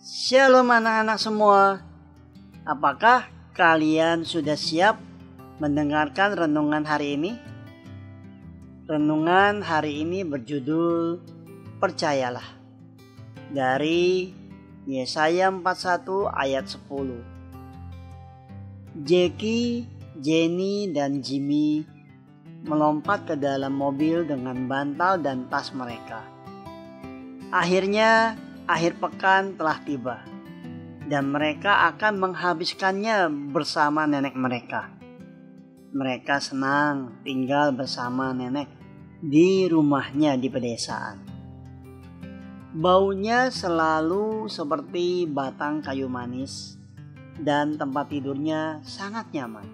Shalom 0.00 0.72
anak-anak 0.72 1.20
semua. 1.20 1.84
Apakah 2.64 3.28
kalian 3.52 4.24
sudah 4.24 4.56
siap 4.56 4.96
mendengarkan 5.60 6.40
renungan 6.40 6.88
hari 6.88 7.20
ini? 7.20 7.36
Renungan 8.88 9.60
hari 9.60 10.00
ini 10.00 10.24
berjudul 10.24 11.20
Percayalah. 11.84 12.48
Dari 13.52 14.32
Yesaya 14.88 15.52
41 15.52 15.68
ayat 16.32 16.64
10. 16.64 19.04
Jackie, 19.04 19.84
Jenny, 20.16 20.96
dan 20.96 21.20
Jimmy 21.20 21.84
melompat 22.64 23.28
ke 23.28 23.36
dalam 23.36 23.76
mobil 23.76 24.24
dengan 24.24 24.64
bantal 24.64 25.20
dan 25.20 25.44
tas 25.52 25.76
mereka. 25.76 26.24
Akhirnya, 27.52 28.40
akhir 28.70 29.02
pekan 29.02 29.58
telah 29.58 29.82
tiba, 29.82 30.22
dan 31.10 31.34
mereka 31.34 31.90
akan 31.90 32.22
menghabiskannya 32.22 33.26
bersama 33.50 34.06
nenek 34.06 34.38
mereka. 34.38 34.94
Mereka 35.90 36.38
senang 36.38 37.18
tinggal 37.26 37.74
bersama 37.74 38.30
nenek 38.30 38.70
di 39.18 39.66
rumahnya 39.66 40.38
di 40.38 40.46
pedesaan. 40.46 41.18
Baunya 42.70 43.50
selalu 43.50 44.46
seperti 44.46 45.26
batang 45.26 45.82
kayu 45.82 46.06
manis, 46.06 46.78
dan 47.42 47.74
tempat 47.74 48.06
tidurnya 48.06 48.78
sangat 48.86 49.34
nyaman. 49.34 49.66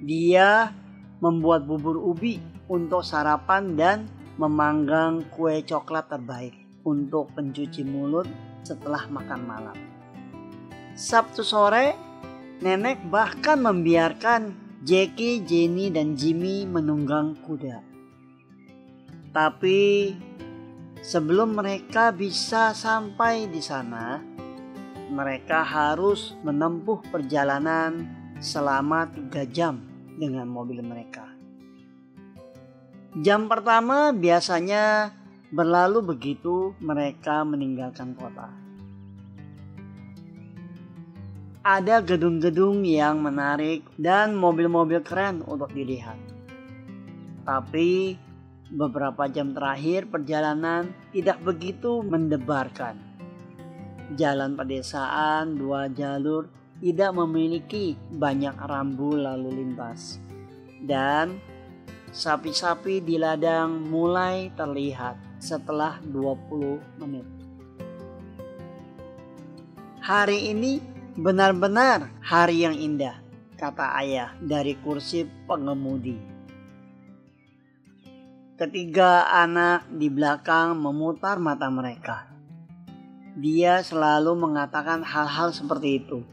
Dia 0.00 0.72
membuat 1.20 1.68
bubur 1.68 2.00
ubi 2.00 2.40
untuk 2.72 3.04
sarapan 3.04 3.76
dan 3.76 4.08
memanggang 4.40 5.28
kue 5.28 5.60
coklat 5.60 6.08
terbaik 6.08 6.63
untuk 6.84 7.32
pencuci 7.32 7.82
mulut 7.82 8.28
setelah 8.62 9.08
makan 9.08 9.40
malam. 9.44 9.78
Sabtu 10.94 11.42
sore, 11.42 11.96
nenek 12.62 13.02
bahkan 13.10 13.58
membiarkan 13.58 14.54
Jackie, 14.84 15.42
Jenny, 15.42 15.88
dan 15.88 16.14
Jimmy 16.14 16.68
menunggang 16.68 17.34
kuda. 17.42 17.80
Tapi 19.34 20.12
sebelum 21.00 21.56
mereka 21.56 22.12
bisa 22.14 22.76
sampai 22.76 23.48
di 23.48 23.58
sana, 23.58 24.20
mereka 25.10 25.64
harus 25.64 26.36
menempuh 26.46 27.00
perjalanan 27.10 28.06
selama 28.38 29.08
tiga 29.10 29.42
jam 29.48 29.80
dengan 30.20 30.46
mobil 30.46 30.84
mereka. 30.84 31.26
Jam 33.18 33.46
pertama 33.46 34.10
biasanya 34.10 35.14
berlalu 35.54 36.02
begitu 36.02 36.74
mereka 36.82 37.46
meninggalkan 37.46 38.18
kota. 38.18 38.50
Ada 41.62 42.02
gedung-gedung 42.02 42.82
yang 42.82 43.22
menarik 43.22 43.86
dan 43.94 44.34
mobil-mobil 44.34 45.00
keren 45.06 45.46
untuk 45.46 45.70
dilihat. 45.70 46.18
Tapi 47.46 48.18
beberapa 48.68 49.30
jam 49.30 49.54
terakhir 49.54 50.10
perjalanan 50.10 50.90
tidak 51.14 51.38
begitu 51.46 52.02
mendebarkan. 52.02 52.98
Jalan 54.18 54.58
pedesaan 54.58 55.54
dua 55.54 55.86
jalur 55.88 56.50
tidak 56.82 57.14
memiliki 57.14 57.94
banyak 58.12 58.58
rambu 58.58 59.16
lalu 59.16 59.64
lintas. 59.64 60.18
Dan 60.84 61.40
sapi-sapi 62.12 63.00
di 63.00 63.16
ladang 63.16 63.88
mulai 63.88 64.52
terlihat 64.52 65.33
setelah 65.44 66.00
20 66.08 67.04
menit. 67.04 67.28
Hari 70.00 70.48
ini 70.56 70.80
benar-benar 71.20 72.08
hari 72.24 72.64
yang 72.64 72.72
indah, 72.72 73.20
kata 73.60 74.00
ayah 74.00 74.32
dari 74.40 74.72
kursi 74.80 75.28
pengemudi. 75.44 76.16
Ketiga 78.56 79.28
anak 79.28 79.84
di 79.92 80.08
belakang 80.08 80.80
memutar 80.80 81.36
mata 81.36 81.68
mereka. 81.68 82.32
Dia 83.36 83.84
selalu 83.84 84.32
mengatakan 84.38 85.04
hal-hal 85.04 85.52
seperti 85.52 86.00
itu. 86.00 86.24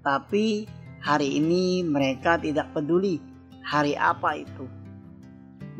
Tapi 0.00 0.64
hari 1.02 1.42
ini 1.42 1.82
mereka 1.82 2.38
tidak 2.38 2.70
peduli 2.72 3.18
hari 3.66 3.98
apa 3.98 4.38
itu. 4.38 4.81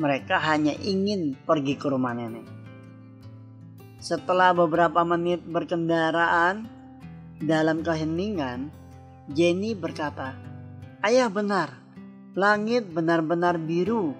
Mereka 0.00 0.40
hanya 0.40 0.72
ingin 0.80 1.36
pergi 1.44 1.76
ke 1.76 1.86
rumah 1.92 2.16
nenek. 2.16 2.48
Setelah 4.02 4.56
beberapa 4.56 5.04
menit 5.04 5.44
berkendaraan 5.44 6.66
dalam 7.38 7.84
keheningan, 7.84 8.72
Jenny 9.30 9.78
berkata, 9.78 10.34
"Ayah 11.04 11.30
benar, 11.30 11.76
langit 12.34 12.88
benar-benar 12.90 13.60
biru, 13.60 14.16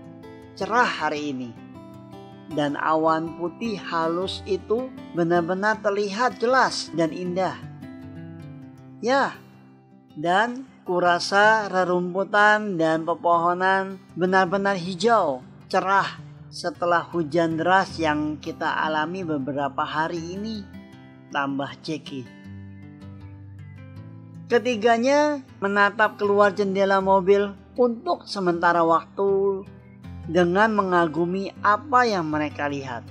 cerah 0.54 0.86
hari 0.86 1.34
ini." 1.34 1.50
Dan 2.52 2.76
awan 2.76 3.40
putih 3.40 3.80
halus 3.80 4.44
itu 4.44 4.92
benar-benar 5.16 5.80
terlihat 5.80 6.36
jelas 6.36 6.92
dan 6.92 7.10
indah. 7.10 7.56
Ya, 9.00 9.34
dan 10.14 10.68
kurasa 10.84 11.66
rerumputan 11.66 12.76
dan 12.76 13.02
pepohonan 13.02 13.98
benar-benar 14.14 14.76
hijau, 14.78 15.42
cerah 15.72 16.20
setelah 16.52 17.00
hujan 17.00 17.56
deras 17.56 17.96
yang 17.96 18.36
kita 18.36 18.84
alami 18.84 19.24
beberapa 19.24 19.80
hari 19.88 20.36
ini. 20.36 20.60
Tambah 21.32 21.80
Ceki. 21.80 22.28
Ketiganya 24.52 25.40
menatap 25.64 26.20
keluar 26.20 26.52
jendela 26.52 27.00
mobil 27.00 27.56
untuk 27.72 28.28
sementara 28.28 28.84
waktu 28.84 29.64
dengan 30.28 30.76
mengagumi 30.76 31.56
apa 31.64 32.04
yang 32.04 32.28
mereka 32.28 32.68
lihat. 32.68 33.08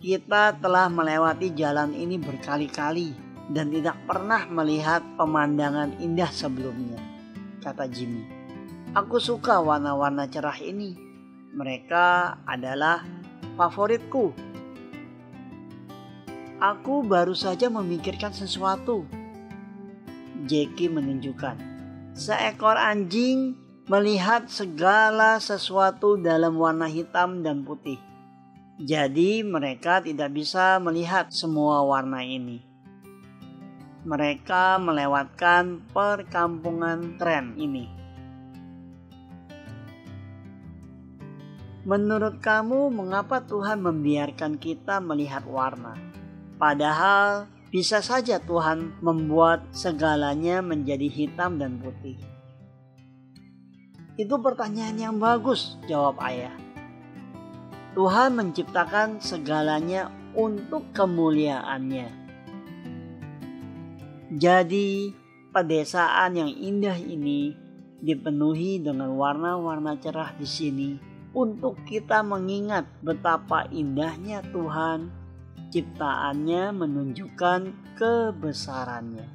Kita 0.00 0.56
telah 0.56 0.88
melewati 0.88 1.52
jalan 1.52 1.92
ini 1.92 2.16
berkali-kali 2.16 3.12
dan 3.52 3.68
tidak 3.68 4.00
pernah 4.08 4.48
melihat 4.48 5.04
pemandangan 5.20 6.00
indah 6.00 6.32
sebelumnya, 6.32 6.96
kata 7.60 7.84
Jimmy. 7.92 8.37
Aku 8.96 9.20
suka 9.20 9.60
warna-warna 9.60 10.24
cerah 10.32 10.56
ini. 10.64 10.96
Mereka 11.52 12.40
adalah 12.48 13.04
favoritku. 13.60 14.32
Aku 16.56 17.04
baru 17.04 17.36
saja 17.36 17.68
memikirkan 17.68 18.32
sesuatu. 18.32 19.04
Jackie 20.48 20.88
menunjukkan. 20.88 21.60
Seekor 22.16 22.80
anjing 22.80 23.60
melihat 23.92 24.48
segala 24.48 25.36
sesuatu 25.36 26.16
dalam 26.16 26.56
warna 26.56 26.88
hitam 26.88 27.44
dan 27.44 27.68
putih. 27.68 28.00
Jadi 28.80 29.44
mereka 29.44 30.00
tidak 30.00 30.32
bisa 30.32 30.80
melihat 30.80 31.28
semua 31.28 31.84
warna 31.84 32.24
ini 32.24 32.68
mereka 34.08 34.80
melewatkan 34.80 35.84
perkampungan 35.92 37.20
tren 37.20 37.52
ini. 37.60 37.98
Menurut 41.88 42.44
kamu, 42.44 42.92
mengapa 42.92 43.40
Tuhan 43.48 43.80
membiarkan 43.80 44.60
kita 44.60 45.00
melihat 45.00 45.48
warna? 45.48 45.96
Padahal 46.60 47.48
bisa 47.72 48.04
saja 48.04 48.36
Tuhan 48.44 49.00
membuat 49.00 49.64
segalanya 49.72 50.60
menjadi 50.60 51.08
hitam 51.08 51.56
dan 51.56 51.80
putih. 51.80 52.20
Itu 54.20 54.36
pertanyaan 54.36 55.00
yang 55.00 55.16
bagus, 55.16 55.80
jawab 55.88 56.20
ayah. 56.28 56.52
Tuhan 57.96 58.36
menciptakan 58.36 59.24
segalanya 59.24 60.12
untuk 60.36 60.92
kemuliaannya. 60.92 62.12
Jadi, 64.36 65.16
pedesaan 65.56 66.36
yang 66.36 66.52
indah 66.52 67.00
ini 67.00 67.56
dipenuhi 68.04 68.76
dengan 68.76 69.16
warna-warna 69.16 69.96
cerah 69.96 70.36
di 70.36 70.44
sini 70.44 71.07
untuk 71.32 71.76
kita 71.84 72.24
mengingat 72.24 72.88
betapa 73.04 73.68
indahnya 73.68 74.40
Tuhan 74.52 75.12
ciptaannya 75.68 76.72
menunjukkan 76.72 77.60
kebesarannya. 77.96 79.28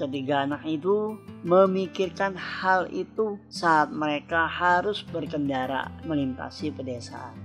Ketiga 0.00 0.48
anak 0.48 0.64
itu 0.64 1.20
memikirkan 1.44 2.32
hal 2.34 2.88
itu 2.88 3.36
saat 3.52 3.92
mereka 3.92 4.48
harus 4.48 5.04
berkendara 5.04 5.92
melintasi 6.08 6.72
pedesaan. 6.72 7.36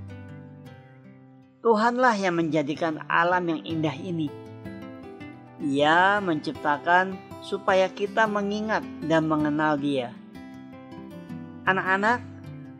Tuhanlah 1.59 2.15
yang 2.15 2.39
menjadikan 2.39 3.03
alam 3.11 3.51
yang 3.51 3.61
indah 3.67 3.93
ini 3.99 4.47
ia 5.57 6.21
menciptakan 6.21 7.17
supaya 7.41 7.89
kita 7.89 8.29
mengingat 8.29 8.85
dan 9.09 9.25
mengenal 9.25 9.73
Dia. 9.81 10.13
Anak-anak, 11.65 12.21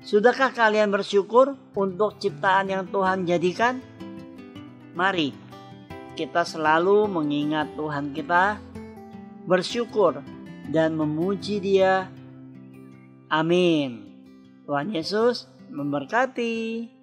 sudahkah 0.08 0.56
kalian 0.56 0.88
bersyukur 0.88 1.60
untuk 1.76 2.16
ciptaan 2.16 2.72
yang 2.72 2.88
Tuhan 2.88 3.28
jadikan? 3.28 3.84
Mari 4.96 5.36
kita 6.16 6.48
selalu 6.48 7.12
mengingat 7.12 7.76
Tuhan 7.76 8.16
kita, 8.16 8.58
bersyukur 9.44 10.24
dan 10.72 10.96
memuji 10.96 11.60
Dia. 11.60 12.08
Amin. 13.28 14.08
Tuhan 14.64 14.96
Yesus 14.96 15.46
memberkati. 15.70 16.97